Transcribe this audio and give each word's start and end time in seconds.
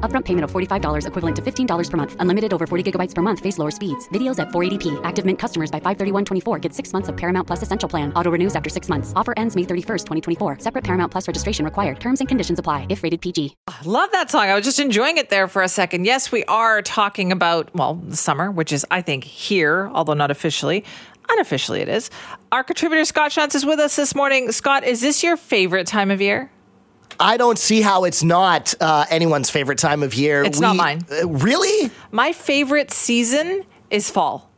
Upfront 0.00 0.26
payment 0.26 0.44
of 0.44 0.52
$45 0.52 1.06
equivalent 1.06 1.36
to 1.36 1.40
$15 1.40 1.90
per 1.90 1.96
month. 1.96 2.16
Unlimited 2.18 2.52
over 2.52 2.66
40 2.66 2.92
gigabytes 2.92 3.14
per 3.14 3.22
month. 3.22 3.40
Face 3.40 3.56
lower 3.56 3.70
speeds. 3.70 4.06
Videos 4.10 4.38
at 4.38 4.48
480p. 4.48 5.00
Active 5.04 5.24
Mint 5.24 5.38
customers 5.38 5.70
by 5.70 5.80
531.24 5.80 6.60
get 6.60 6.74
six 6.74 6.92
months 6.92 7.08
of 7.08 7.16
Paramount 7.16 7.46
Plus 7.46 7.62
Essential 7.62 7.88
Plan. 7.88 8.12
Auto 8.12 8.30
renews 8.30 8.54
after 8.54 8.68
six 8.68 8.90
months. 8.90 9.14
Offer 9.16 9.32
ends 9.38 9.56
May 9.56 9.62
31st, 9.62 10.04
2024. 10.04 10.58
Separate 10.58 10.84
Paramount 10.84 11.10
Plus 11.10 11.26
registration 11.26 11.64
required. 11.64 11.98
Terms 11.98 12.20
and 12.20 12.28
conditions 12.28 12.58
apply 12.58 12.86
if 12.90 13.02
rated 13.02 13.22
PG. 13.22 13.56
Ah, 13.68 13.80
love 13.86 14.10
that 14.12 14.30
song. 14.30 14.50
I 14.50 14.54
was 14.54 14.66
just 14.66 14.80
enjoying 14.80 15.16
it 15.16 15.30
there 15.30 15.48
for 15.48 15.62
a 15.62 15.68
second. 15.68 16.04
Yes, 16.04 16.30
we 16.30 16.44
are 16.44 16.82
talking 16.82 17.32
about, 17.32 17.74
well, 17.74 17.94
the 17.94 18.16
summer, 18.16 18.50
which 18.50 18.70
is, 18.70 18.84
I 18.90 19.00
think, 19.00 19.24
here, 19.24 19.88
although 19.94 20.12
not 20.12 20.30
officially. 20.30 20.84
Unofficially, 21.30 21.80
it 21.80 21.88
is. 21.88 22.10
Our 22.52 22.62
contributor, 22.62 23.04
Scott 23.06 23.30
Shantz, 23.30 23.54
is 23.54 23.64
with 23.64 23.80
us 23.80 23.96
this 23.96 24.14
morning. 24.14 24.52
Scott, 24.52 24.84
is 24.84 25.00
this 25.00 25.22
your 25.22 25.38
favorite 25.38 25.86
time 25.86 26.10
of 26.10 26.20
year? 26.20 26.50
I 27.20 27.36
don't 27.36 27.58
see 27.58 27.80
how 27.80 28.04
it's 28.04 28.22
not 28.22 28.74
uh, 28.80 29.04
anyone's 29.10 29.50
favorite 29.50 29.78
time 29.78 30.02
of 30.02 30.14
year. 30.14 30.44
It's 30.44 30.60
not 30.60 30.76
mine. 30.76 31.06
Uh, 31.10 31.28
really? 31.28 31.90
My 32.10 32.32
favorite 32.32 32.90
season 32.90 33.64
is 33.90 34.10
fall. 34.10 34.50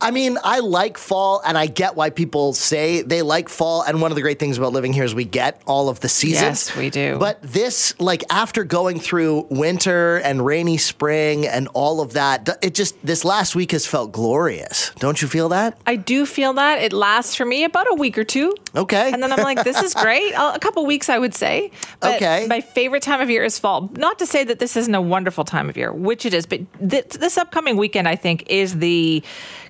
I 0.00 0.10
mean, 0.10 0.36
I 0.44 0.58
like 0.60 0.98
fall, 0.98 1.40
and 1.44 1.56
I 1.56 1.66
get 1.66 1.96
why 1.96 2.10
people 2.10 2.52
say 2.52 3.02
they 3.02 3.22
like 3.22 3.48
fall. 3.48 3.82
And 3.82 4.02
one 4.02 4.10
of 4.10 4.16
the 4.16 4.22
great 4.22 4.38
things 4.38 4.58
about 4.58 4.72
living 4.72 4.92
here 4.92 5.04
is 5.04 5.14
we 5.14 5.24
get 5.24 5.62
all 5.66 5.88
of 5.88 6.00
the 6.00 6.08
seasons. 6.08 6.68
Yes, 6.68 6.76
we 6.76 6.90
do. 6.90 7.18
But 7.18 7.40
this, 7.42 7.98
like, 7.98 8.24
after 8.30 8.64
going 8.64 9.00
through 9.00 9.46
winter 9.50 10.18
and 10.18 10.44
rainy 10.44 10.76
spring 10.76 11.46
and 11.46 11.68
all 11.72 12.00
of 12.00 12.12
that, 12.14 12.48
it 12.62 12.74
just 12.74 12.94
this 13.06 13.24
last 13.24 13.54
week 13.56 13.72
has 13.72 13.86
felt 13.86 14.12
glorious. 14.12 14.90
Don't 14.98 15.22
you 15.22 15.28
feel 15.28 15.48
that? 15.50 15.78
I 15.86 15.96
do 15.96 16.26
feel 16.26 16.52
that. 16.54 16.82
It 16.82 16.92
lasts 16.92 17.34
for 17.34 17.44
me 17.46 17.64
about 17.64 17.86
a 17.90 17.94
week 17.94 18.18
or 18.18 18.24
two. 18.24 18.54
Okay. 18.76 19.12
And 19.12 19.22
then 19.22 19.32
I'm 19.32 19.42
like, 19.42 19.64
this 19.64 19.80
is 19.82 19.94
great. 20.04 20.32
A 20.32 20.58
couple 20.60 20.84
weeks, 20.84 21.08
I 21.08 21.18
would 21.18 21.34
say. 21.34 21.70
But 22.00 22.16
Okay. 22.16 22.46
My 22.48 22.60
favorite 22.60 23.02
time 23.02 23.20
of 23.20 23.30
year 23.30 23.44
is 23.44 23.58
fall. 23.58 23.88
Not 23.94 24.18
to 24.18 24.26
say 24.26 24.44
that 24.44 24.58
this 24.58 24.76
isn't 24.76 24.94
a 24.94 25.00
wonderful 25.00 25.44
time 25.44 25.68
of 25.70 25.76
year, 25.76 25.92
which 25.92 26.26
it 26.26 26.34
is, 26.34 26.44
but 26.46 26.60
th- 26.90 27.08
this 27.08 27.38
upcoming 27.38 27.76
weekend, 27.76 28.06
I 28.08 28.16
think, 28.16 28.44
is 28.48 28.78
the 28.78 29.22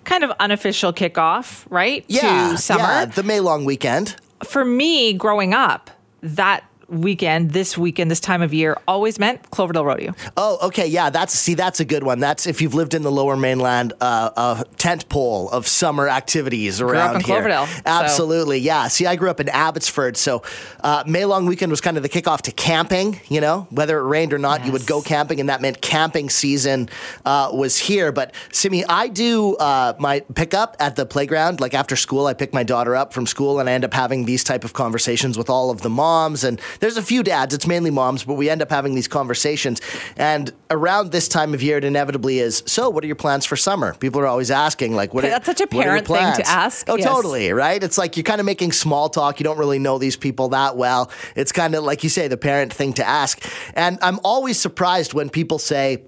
kind 0.04 0.24
of 0.24 0.30
unofficial 0.40 0.92
kickoff, 0.92 1.64
right? 1.70 2.04
Yeah, 2.08 2.50
To 2.52 2.58
summer. 2.58 2.82
yeah, 2.82 3.04
the 3.06 3.22
May 3.22 3.40
long 3.40 3.64
weekend. 3.64 4.16
For 4.44 4.64
me, 4.64 5.12
growing 5.12 5.54
up, 5.54 5.90
that 6.22 6.64
weekend, 6.88 7.50
this 7.52 7.76
weekend, 7.78 8.10
this 8.10 8.20
time 8.20 8.42
of 8.42 8.52
year, 8.54 8.76
always 8.86 9.18
meant 9.18 9.50
Cloverdale 9.50 9.84
Rodeo. 9.84 10.12
Oh, 10.36 10.58
okay, 10.68 10.86
yeah. 10.86 11.10
That's 11.10 11.32
see, 11.34 11.54
that's 11.54 11.80
a 11.80 11.84
good 11.84 12.02
one. 12.02 12.20
That's 12.20 12.46
if 12.46 12.60
you've 12.60 12.74
lived 12.74 12.94
in 12.94 13.02
the 13.02 13.10
Lower 13.12 13.36
Mainland, 13.36 13.92
uh, 14.00 14.30
a 14.36 14.64
tent 14.76 15.08
pole 15.08 15.48
of 15.50 15.66
summer 15.66 16.08
activities 16.08 16.80
around 16.80 17.16
in 17.16 17.20
here. 17.22 17.34
Cloverdale, 17.36 17.66
so- 17.66 17.82
Absolutely, 17.86 18.58
yeah. 18.58 18.88
See, 18.88 19.06
I 19.06 19.16
grew 19.16 19.30
up 19.30 19.40
in 19.40 19.48
Abbotsford, 19.48 20.16
so 20.16 20.42
uh, 20.82 21.04
May 21.06 21.24
long 21.24 21.46
weekend 21.46 21.70
was 21.70 21.80
kind 21.80 21.96
of 21.96 22.02
the 22.02 22.08
kickoff 22.08 22.42
to 22.42 22.52
camping. 22.52 23.20
You 23.28 23.40
know, 23.40 23.66
whether 23.70 23.98
it 23.98 24.02
rained 24.04 24.32
or 24.32 24.38
not, 24.38 24.64
you 24.66 24.72
would 24.72 24.86
go 24.86 25.02
camping, 25.02 25.40
and 25.40 25.48
that 25.48 25.60
meant 25.60 25.80
camping 25.80 26.30
season 26.30 26.88
uh, 27.24 27.50
was 27.52 27.78
here. 27.78 28.12
But 28.12 28.34
Simi, 28.52 28.84
I 28.84 29.08
do 29.08 29.56
uh, 29.56 29.94
my 29.98 30.20
pickup 30.34 30.76
at 30.80 30.96
the 30.96 31.06
playground. 31.06 31.60
Like 31.60 31.74
after 31.74 31.96
school, 31.96 32.26
I 32.26 32.34
pick 32.34 32.52
my 32.52 32.62
daughter 32.62 32.94
up 32.96 33.12
from 33.12 33.26
school, 33.26 33.60
and 33.60 33.68
I 33.68 33.72
end 33.72 33.84
up 33.84 33.94
having 33.94 34.24
these 34.24 34.44
type 34.44 34.64
of 34.64 34.72
conversations 34.72 35.36
with 35.38 35.48
all 35.50 35.70
of 35.70 35.80
the 35.82 35.90
moms. 35.90 36.44
And 36.44 36.60
there's 36.80 36.96
a 36.96 37.02
few 37.02 37.22
dads. 37.22 37.54
It's 37.54 37.66
mainly 37.66 37.90
moms, 37.90 38.24
but 38.24 38.34
we 38.34 38.50
end 38.50 38.62
up 38.62 38.70
having 38.70 38.94
these 38.94 39.08
conversations. 39.08 39.80
And 40.16 40.52
around 40.70 41.12
this 41.12 41.28
time 41.28 41.54
of 41.54 41.62
year, 41.62 41.78
it 41.78 41.84
inevitably 41.84 42.38
is. 42.38 42.62
So, 42.66 42.90
what 42.90 43.04
are 43.04 43.06
your 43.06 43.16
plans 43.16 43.44
for 43.44 43.56
summer? 43.56 43.94
People 43.94 44.20
are 44.20 44.26
always 44.26 44.50
asking, 44.50 44.94
like, 44.94 45.14
what? 45.14 45.24
Are, 45.24 45.28
That's 45.28 45.46
such 45.46 45.60
a 45.60 45.64
what 45.64 45.86
are 45.86 45.96
your 45.96 46.02
parent 46.04 46.36
thing 46.36 46.44
to 46.44 46.50
ask, 46.50 46.88
Oh, 46.88 46.96
yes. 46.96 47.06
totally, 47.06 47.52
right? 47.52 47.82
It's 47.82 47.98
like 47.98 48.16
you're 48.16 48.24
kind 48.24 48.40
of 48.40 48.46
making 48.46 48.72
small 48.72 49.08
talk. 49.08 49.40
You 49.40 49.44
don't 49.44 49.58
really 49.58 49.78
know 49.78 49.98
these 49.98 50.16
people 50.16 50.48
that 50.50 50.76
well. 50.76 51.10
It's 51.36 51.52
kind 51.52 51.74
of 51.74 51.84
like 51.84 52.02
you 52.02 52.08
say, 52.10 52.28
the 52.28 52.36
parent 52.36 52.72
thing 52.72 52.92
to 52.94 53.06
ask. 53.06 53.42
And 53.74 53.98
I'm 54.02 54.20
always 54.24 54.58
surprised 54.60 55.14
when 55.14 55.30
people 55.30 55.58
say, 55.58 56.04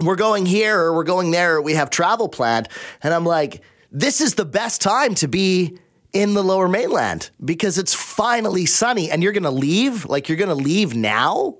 we're 0.00 0.16
going 0.16 0.44
here 0.46 0.78
or 0.78 0.94
we're 0.94 1.04
going 1.04 1.30
there 1.30 1.56
or 1.56 1.62
we 1.62 1.74
have 1.74 1.90
travel 1.90 2.28
planned. 2.28 2.68
And 3.02 3.14
I'm 3.14 3.24
like, 3.24 3.62
this 3.90 4.20
is 4.20 4.34
the 4.34 4.44
best 4.44 4.82
time 4.82 5.14
to 5.16 5.28
be 5.28 5.78
in 6.16 6.34
the 6.34 6.42
lower 6.42 6.68
mainland 6.68 7.30
because 7.44 7.76
it's 7.78 7.92
finally 7.92 8.64
sunny 8.64 9.10
and 9.10 9.22
you're 9.22 9.32
going 9.32 9.42
to 9.42 9.50
leave? 9.50 10.06
Like, 10.06 10.28
you're 10.28 10.38
going 10.38 10.48
to 10.48 10.54
leave 10.54 10.96
now? 10.96 11.58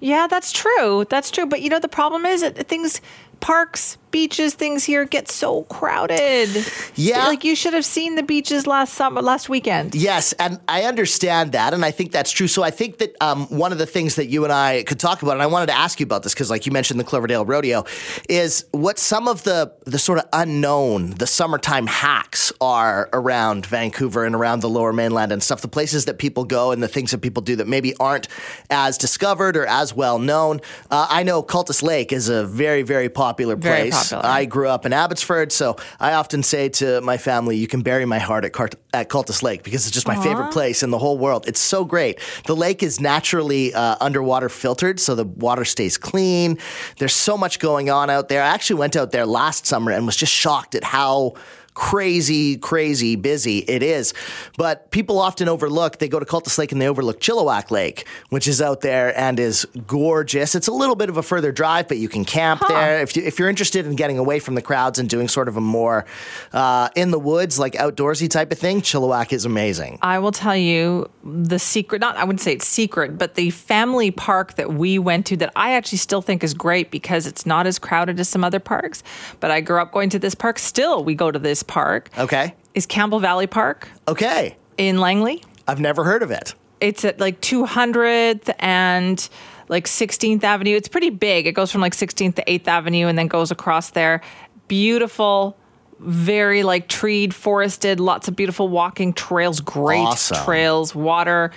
Yeah, 0.00 0.26
that's 0.26 0.50
true. 0.50 1.06
That's 1.08 1.30
true. 1.30 1.46
But 1.46 1.62
you 1.62 1.70
know, 1.70 1.78
the 1.78 1.88
problem 1.88 2.26
is 2.26 2.40
that 2.40 2.56
things, 2.66 3.00
parks, 3.38 3.98
beaches, 4.12 4.54
things 4.54 4.84
here 4.84 5.04
get 5.04 5.28
so 5.28 5.64
crowded. 5.64 6.48
Yeah. 6.94 7.26
Like 7.26 7.42
you 7.42 7.56
should 7.56 7.74
have 7.74 7.84
seen 7.84 8.14
the 8.14 8.22
beaches 8.22 8.66
last 8.66 8.94
summer, 8.94 9.22
last 9.22 9.48
weekend. 9.48 9.94
Yes, 9.94 10.32
and 10.34 10.60
I 10.68 10.84
understand 10.84 11.52
that, 11.52 11.74
and 11.74 11.84
I 11.84 11.90
think 11.90 12.12
that's 12.12 12.30
true. 12.30 12.46
So 12.46 12.62
I 12.62 12.70
think 12.70 12.98
that 12.98 13.16
um, 13.20 13.46
one 13.46 13.72
of 13.72 13.78
the 13.78 13.86
things 13.86 14.16
that 14.16 14.26
you 14.26 14.44
and 14.44 14.52
I 14.52 14.84
could 14.84 15.00
talk 15.00 15.22
about, 15.22 15.32
and 15.32 15.42
I 15.42 15.46
wanted 15.46 15.66
to 15.66 15.76
ask 15.76 15.98
you 15.98 16.04
about 16.04 16.22
this 16.22 16.34
because, 16.34 16.50
like 16.50 16.66
you 16.66 16.72
mentioned, 16.72 17.00
the 17.00 17.04
Cloverdale 17.04 17.44
Rodeo, 17.44 17.84
is 18.28 18.66
what 18.70 18.98
some 18.98 19.26
of 19.26 19.42
the 19.42 19.72
the 19.86 19.98
sort 19.98 20.18
of 20.18 20.26
unknown, 20.32 21.10
the 21.12 21.26
summertime 21.26 21.86
hacks 21.86 22.52
are 22.60 23.08
around 23.12 23.66
Vancouver 23.66 24.24
and 24.24 24.34
around 24.34 24.60
the 24.60 24.68
Lower 24.68 24.92
Mainland 24.92 25.32
and 25.32 25.42
stuff. 25.42 25.62
The 25.62 25.68
places 25.68 26.04
that 26.04 26.18
people 26.18 26.44
go 26.44 26.70
and 26.70 26.82
the 26.82 26.88
things 26.88 27.10
that 27.10 27.18
people 27.18 27.42
do 27.42 27.56
that 27.56 27.66
maybe 27.66 27.94
aren't 27.96 28.28
as 28.70 28.98
discovered 28.98 29.56
or 29.56 29.66
as 29.66 29.94
well 29.94 30.18
known. 30.18 30.60
Uh, 30.90 31.06
I 31.08 31.22
know 31.22 31.42
Cultus 31.42 31.82
Lake 31.82 32.12
is 32.12 32.28
a 32.28 32.44
very 32.44 32.82
very 32.82 33.08
popular 33.08 33.56
Very 33.56 33.90
place. 33.90 34.01
Popular. 34.10 34.34
I 34.34 34.44
grew 34.44 34.68
up 34.68 34.86
in 34.86 34.92
Abbotsford, 34.92 35.52
so 35.52 35.76
I 36.00 36.12
often 36.14 36.42
say 36.42 36.68
to 36.70 37.00
my 37.00 37.18
family, 37.18 37.56
"You 37.56 37.66
can 37.66 37.82
bury 37.82 38.04
my 38.04 38.18
heart 38.18 38.44
at, 38.44 38.52
Cart- 38.52 38.74
at 38.92 39.08
Cultus 39.08 39.42
Lake 39.42 39.62
because 39.62 39.86
it's 39.86 39.94
just 39.94 40.06
my 40.06 40.22
favorite 40.22 40.52
place 40.52 40.82
in 40.82 40.90
the 40.90 40.98
whole 40.98 41.18
world. 41.18 41.46
It's 41.46 41.60
so 41.60 41.84
great. 41.84 42.18
The 42.46 42.56
lake 42.56 42.82
is 42.82 43.00
naturally 43.00 43.74
uh, 43.74 43.96
underwater 44.00 44.48
filtered, 44.48 45.00
so 45.00 45.14
the 45.14 45.24
water 45.24 45.64
stays 45.64 45.98
clean. 45.98 46.58
There's 46.98 47.14
so 47.14 47.36
much 47.36 47.58
going 47.58 47.90
on 47.90 48.10
out 48.10 48.28
there. 48.28 48.42
I 48.42 48.48
actually 48.48 48.78
went 48.80 48.96
out 48.96 49.10
there 49.10 49.26
last 49.26 49.66
summer 49.66 49.92
and 49.92 50.06
was 50.06 50.16
just 50.16 50.32
shocked 50.32 50.74
at 50.74 50.84
how 50.84 51.34
crazy, 51.74 52.56
crazy 52.56 53.16
busy 53.16 53.58
it 53.58 53.82
is. 53.82 54.12
But 54.56 54.90
people 54.90 55.18
often 55.18 55.48
overlook, 55.48 55.98
they 55.98 56.08
go 56.08 56.18
to 56.18 56.26
Cultus 56.26 56.58
Lake 56.58 56.72
and 56.72 56.80
they 56.80 56.88
overlook 56.88 57.20
Chilliwack 57.20 57.70
Lake, 57.70 58.06
which 58.30 58.46
is 58.46 58.60
out 58.60 58.80
there 58.82 59.18
and 59.18 59.38
is 59.38 59.66
gorgeous. 59.86 60.54
It's 60.54 60.68
a 60.68 60.72
little 60.72 60.96
bit 60.96 61.08
of 61.08 61.16
a 61.16 61.22
further 61.22 61.52
drive, 61.52 61.88
but 61.88 61.98
you 61.98 62.08
can 62.08 62.24
camp 62.24 62.62
there. 62.68 63.00
If, 63.00 63.16
you, 63.16 63.22
if 63.22 63.38
you're 63.38 63.48
interested 63.48 63.86
in 63.86 63.96
getting 63.96 64.18
away 64.18 64.38
from 64.38 64.54
the 64.54 64.62
crowds 64.62 64.98
and 64.98 65.08
doing 65.08 65.28
sort 65.28 65.48
of 65.48 65.56
a 65.56 65.60
more 65.60 66.04
uh, 66.52 66.88
in 66.94 67.10
the 67.10 67.18
woods, 67.18 67.58
like 67.58 67.74
outdoorsy 67.74 68.28
type 68.28 68.52
of 68.52 68.58
thing, 68.58 68.80
Chilliwack 68.82 69.32
is 69.32 69.44
amazing. 69.44 69.98
I 70.02 70.18
will 70.18 70.32
tell 70.32 70.56
you 70.56 71.10
the 71.24 71.58
secret, 71.58 72.00
not, 72.00 72.16
I 72.16 72.24
wouldn't 72.24 72.40
say 72.40 72.52
it's 72.52 72.66
secret, 72.66 73.16
but 73.16 73.34
the 73.34 73.50
family 73.50 74.10
park 74.10 74.56
that 74.56 74.74
we 74.74 74.98
went 74.98 75.26
to 75.26 75.36
that 75.38 75.52
I 75.56 75.72
actually 75.72 75.98
still 75.98 76.22
think 76.22 76.44
is 76.44 76.54
great 76.54 76.90
because 76.90 77.26
it's 77.26 77.46
not 77.46 77.66
as 77.66 77.78
crowded 77.78 78.20
as 78.20 78.28
some 78.28 78.44
other 78.44 78.60
parks. 78.60 79.02
But 79.40 79.50
I 79.50 79.60
grew 79.60 79.80
up 79.80 79.92
going 79.92 80.10
to 80.10 80.18
this 80.18 80.34
park. 80.34 80.58
Still, 80.58 81.04
we 81.04 81.14
go 81.14 81.30
to 81.30 81.38
this 81.38 81.61
park. 81.62 82.10
Okay. 82.18 82.54
Is 82.74 82.86
Campbell 82.86 83.20
Valley 83.20 83.46
Park 83.46 83.88
Okay. 84.08 84.56
in 84.78 84.98
Langley. 84.98 85.42
I've 85.68 85.80
never 85.80 86.04
heard 86.04 86.22
of 86.22 86.30
it. 86.30 86.54
It's 86.80 87.04
at 87.04 87.20
like 87.20 87.40
200th 87.40 88.52
and 88.58 89.28
like 89.68 89.86
16th 89.86 90.42
Avenue. 90.42 90.74
It's 90.74 90.88
pretty 90.88 91.10
big. 91.10 91.46
It 91.46 91.52
goes 91.52 91.70
from 91.70 91.80
like 91.80 91.94
16th 91.94 92.34
to 92.36 92.44
8th 92.44 92.66
Avenue 92.68 93.06
and 93.06 93.16
then 93.18 93.28
goes 93.28 93.50
across 93.50 93.90
there. 93.90 94.20
Beautiful, 94.68 95.56
very 96.00 96.62
like 96.62 96.88
treed, 96.88 97.34
forested, 97.34 98.00
lots 98.00 98.26
of 98.26 98.34
beautiful 98.34 98.68
walking 98.68 99.12
trails, 99.12 99.60
great 99.60 99.98
Awesome. 100.00 100.44
trails, 100.44 100.94
water. 100.94 101.50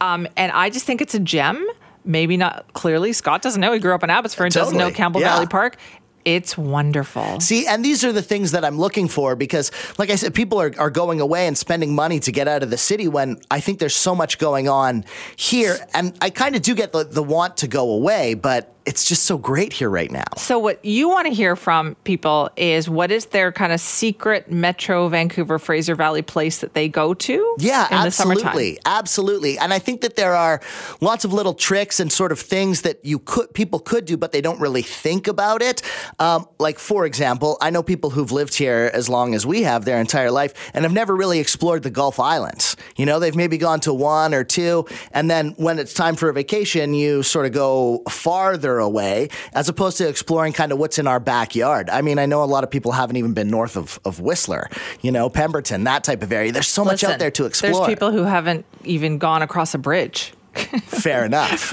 Um, 0.00 0.26
and 0.36 0.50
I 0.52 0.70
just 0.70 0.84
think 0.86 1.00
it's 1.00 1.14
a 1.14 1.20
gem. 1.20 1.64
Maybe 2.04 2.36
not 2.36 2.64
clearly. 2.72 3.12
Scott 3.12 3.42
doesn't 3.42 3.60
know. 3.60 3.72
He 3.72 3.78
grew 3.78 3.94
up 3.94 4.02
in 4.02 4.10
Abbotsford, 4.10 4.46
and 4.46 4.54
doesn't 4.54 4.76
know 4.76 4.84
Totally. 4.86 4.96
Campbell 4.96 5.20
Yeah. 5.20 5.34
Valley 5.34 5.46
Park. 5.46 5.76
It's 6.24 6.56
wonderful. 6.56 7.40
See, 7.40 7.66
and 7.66 7.84
these 7.84 8.04
are 8.04 8.12
the 8.12 8.22
things 8.22 8.52
that 8.52 8.64
I'm 8.64 8.78
looking 8.78 9.08
for 9.08 9.34
because, 9.34 9.72
like 9.98 10.10
I 10.10 10.16
said, 10.16 10.34
people 10.34 10.60
are, 10.60 10.72
are 10.78 10.90
going 10.90 11.20
away 11.20 11.46
and 11.46 11.56
spending 11.58 11.94
money 11.94 12.20
to 12.20 12.32
get 12.32 12.48
out 12.48 12.62
of 12.62 12.70
the 12.70 12.78
city 12.78 13.08
when 13.08 13.40
I 13.50 13.60
think 13.60 13.78
there's 13.78 13.96
so 13.96 14.14
much 14.14 14.38
going 14.38 14.68
on 14.68 15.04
here. 15.36 15.76
And 15.94 16.16
I 16.20 16.30
kind 16.30 16.54
of 16.54 16.62
do 16.62 16.74
get 16.74 16.92
the, 16.92 17.04
the 17.04 17.22
want 17.22 17.58
to 17.58 17.68
go 17.68 17.90
away, 17.90 18.34
but 18.34 18.74
it's 18.84 19.04
just 19.04 19.24
so 19.24 19.38
great 19.38 19.72
here 19.72 19.88
right 19.88 20.10
now. 20.10 20.24
So, 20.36 20.58
what 20.58 20.84
you 20.84 21.08
want 21.08 21.26
to 21.28 21.32
hear 21.32 21.56
from 21.56 21.94
people 22.04 22.50
is 22.56 22.88
what 22.88 23.10
is 23.10 23.26
their 23.26 23.52
kind 23.52 23.72
of 23.72 23.80
secret 23.80 24.50
Metro 24.50 25.08
Vancouver 25.08 25.58
Fraser 25.58 25.94
Valley 25.94 26.22
place 26.22 26.58
that 26.58 26.74
they 26.74 26.88
go 26.88 27.14
to? 27.14 27.56
Yeah, 27.58 27.84
in 27.84 27.90
the 27.90 28.06
absolutely, 28.06 28.78
absolutely. 28.84 29.58
And 29.58 29.72
I 29.72 29.78
think 29.78 30.00
that 30.00 30.16
there 30.16 30.34
are 30.34 30.60
lots 31.00 31.24
of 31.24 31.32
little 31.32 31.54
tricks 31.54 32.00
and 32.00 32.12
sort 32.12 32.32
of 32.32 32.40
things 32.40 32.82
that 32.82 33.04
you 33.04 33.18
could 33.20 33.52
people 33.54 33.78
could 33.78 34.04
do, 34.04 34.16
but 34.16 34.32
they 34.32 34.40
don't 34.40 34.60
really 34.60 34.82
think 34.82 35.28
about 35.28 35.62
it. 35.62 35.82
Um, 36.18 36.48
like 36.58 36.78
for 36.78 37.06
example, 37.06 37.58
I 37.60 37.70
know 37.70 37.82
people 37.82 38.10
who've 38.10 38.32
lived 38.32 38.54
here 38.54 38.90
as 38.92 39.08
long 39.08 39.34
as 39.34 39.46
we 39.46 39.62
have 39.62 39.84
their 39.84 40.00
entire 40.00 40.30
life 40.30 40.70
and 40.74 40.84
have 40.84 40.92
never 40.92 41.14
really 41.14 41.38
explored 41.38 41.82
the 41.82 41.90
Gulf 41.90 42.18
Islands. 42.18 42.76
You 42.96 43.06
know, 43.06 43.18
they've 43.18 43.36
maybe 43.36 43.58
gone 43.58 43.80
to 43.80 43.94
one 43.94 44.34
or 44.34 44.44
two, 44.44 44.86
and 45.12 45.30
then 45.30 45.50
when 45.52 45.78
it's 45.78 45.94
time 45.94 46.16
for 46.16 46.28
a 46.28 46.32
vacation, 46.32 46.94
you 46.94 47.22
sort 47.22 47.46
of 47.46 47.52
go 47.52 48.02
farther 48.08 48.71
away 48.78 49.28
as 49.52 49.68
opposed 49.68 49.98
to 49.98 50.08
exploring 50.08 50.52
kind 50.52 50.72
of 50.72 50.78
what's 50.78 50.98
in 50.98 51.06
our 51.06 51.20
backyard. 51.20 51.90
I 51.90 52.02
mean, 52.02 52.18
I 52.18 52.26
know 52.26 52.42
a 52.42 52.46
lot 52.46 52.64
of 52.64 52.70
people 52.70 52.92
haven't 52.92 53.16
even 53.16 53.34
been 53.34 53.48
north 53.48 53.76
of, 53.76 53.98
of 54.04 54.20
Whistler, 54.20 54.68
you 55.00 55.12
know, 55.12 55.28
Pemberton, 55.28 55.84
that 55.84 56.04
type 56.04 56.22
of 56.22 56.32
area. 56.32 56.52
There's 56.52 56.68
so 56.68 56.84
much 56.84 57.04
out 57.04 57.18
there 57.18 57.30
to 57.32 57.46
explore. 57.46 57.72
There's 57.72 57.86
people 57.86 58.12
who 58.12 58.22
haven't 58.24 58.64
even 58.84 59.18
gone 59.18 59.42
across 59.42 59.74
a 59.74 59.78
bridge. 59.78 60.32
Fair 60.54 61.24
enough. 61.24 61.72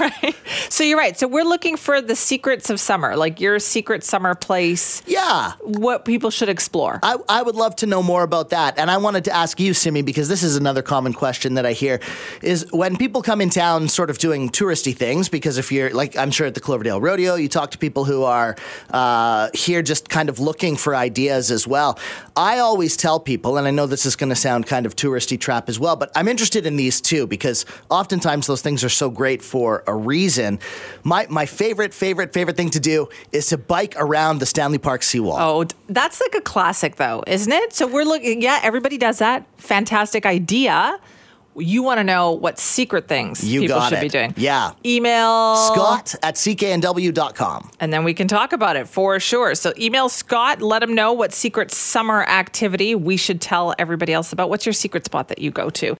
So 0.68 0.84
you're 0.84 0.98
right. 0.98 1.18
So 1.18 1.26
we're 1.26 1.44
looking 1.44 1.76
for 1.76 2.00
the 2.00 2.16
secrets 2.16 2.70
of 2.70 2.80
summer, 2.80 3.16
like 3.16 3.40
your 3.40 3.58
secret 3.58 4.04
summer 4.04 4.34
place, 4.34 5.02
Yeah. 5.06 5.52
what 5.62 6.04
people 6.04 6.30
should 6.30 6.48
explore. 6.48 6.98
I, 7.02 7.16
I 7.28 7.42
would 7.42 7.54
love 7.56 7.76
to 7.76 7.86
know 7.86 8.02
more 8.02 8.22
about 8.22 8.50
that. 8.50 8.78
And 8.78 8.90
I 8.90 8.96
wanted 8.98 9.24
to 9.24 9.34
ask 9.34 9.58
you, 9.60 9.74
Simi, 9.74 10.02
because 10.02 10.28
this 10.28 10.42
is 10.42 10.56
another 10.56 10.82
common 10.82 11.12
question 11.12 11.54
that 11.54 11.66
I 11.66 11.72
hear 11.72 12.00
is 12.42 12.66
when 12.72 12.96
people 12.96 13.22
come 13.22 13.40
in 13.40 13.50
town 13.50 13.88
sort 13.88 14.10
of 14.10 14.18
doing 14.18 14.48
touristy 14.50 14.94
things, 14.96 15.28
because 15.28 15.58
if 15.58 15.70
you're 15.72 15.90
like, 15.90 16.16
I'm 16.16 16.30
sure 16.30 16.46
at 16.46 16.54
the 16.54 16.60
Cloverdale 16.60 17.00
Rodeo, 17.00 17.34
you 17.36 17.48
talk 17.48 17.70
to 17.72 17.78
people 17.78 18.04
who 18.04 18.24
are 18.24 18.56
uh, 18.90 19.48
here 19.54 19.82
just 19.82 20.08
kind 20.08 20.28
of 20.28 20.38
looking 20.40 20.76
for 20.76 20.94
ideas 20.96 21.50
as 21.50 21.66
well. 21.66 21.98
I 22.36 22.58
always 22.58 22.96
tell 22.96 23.20
people, 23.20 23.56
and 23.58 23.66
I 23.66 23.70
know 23.70 23.86
this 23.86 24.06
is 24.06 24.16
going 24.16 24.30
to 24.30 24.36
sound 24.36 24.66
kind 24.66 24.86
of 24.86 24.96
touristy 24.96 25.38
trap 25.38 25.68
as 25.68 25.78
well, 25.78 25.96
but 25.96 26.10
I'm 26.14 26.28
interested 26.28 26.66
in 26.66 26.76
these 26.76 27.00
too, 27.00 27.26
because 27.26 27.64
oftentimes 27.90 28.46
those 28.46 28.62
things 28.62 28.82
are 28.84 28.88
so 28.88 29.10
great 29.10 29.42
for 29.42 29.84
a 29.86 29.94
reason. 29.94 30.49
My, 31.04 31.26
my 31.30 31.46
favorite, 31.46 31.94
favorite, 31.94 32.32
favorite 32.32 32.56
thing 32.56 32.70
to 32.70 32.80
do 32.80 33.08
is 33.32 33.46
to 33.48 33.58
bike 33.58 33.94
around 33.96 34.38
the 34.38 34.46
Stanley 34.46 34.78
Park 34.78 35.02
seawall. 35.02 35.36
Oh, 35.38 35.66
that's 35.88 36.20
like 36.20 36.34
a 36.34 36.40
classic, 36.40 36.96
though, 36.96 37.22
isn't 37.26 37.52
it? 37.52 37.72
So 37.72 37.86
we're 37.86 38.04
looking, 38.04 38.42
yeah, 38.42 38.60
everybody 38.62 38.98
does 38.98 39.18
that. 39.18 39.44
Fantastic 39.58 40.26
idea. 40.26 40.98
You 41.56 41.82
want 41.82 41.98
to 41.98 42.04
know 42.04 42.30
what 42.30 42.60
secret 42.60 43.08
things 43.08 43.42
You 43.44 43.62
people 43.62 43.80
should 43.82 43.98
it. 43.98 44.00
be 44.02 44.08
doing. 44.08 44.32
Yeah. 44.36 44.70
Email 44.86 45.56
Scott 45.56 46.14
at 46.22 46.36
cknw.com. 46.36 47.70
and 47.80 47.92
then 47.92 48.04
we 48.04 48.14
can 48.14 48.28
talk 48.28 48.52
about 48.52 48.76
it 48.76 48.88
for 48.88 49.18
sure. 49.18 49.56
So 49.56 49.72
email 49.76 50.08
Scott, 50.08 50.62
let 50.62 50.80
him 50.82 50.94
know 50.94 51.12
what 51.12 51.32
secret 51.32 51.72
summer 51.72 52.22
activity 52.22 52.94
we 52.94 53.16
should 53.16 53.40
tell 53.40 53.74
everybody 53.78 54.12
else 54.12 54.32
about. 54.32 54.48
What's 54.48 54.64
your 54.64 54.72
secret 54.72 55.04
spot 55.04 55.26
that 55.28 55.40
you 55.40 55.50
go 55.50 55.70
to? 55.70 55.96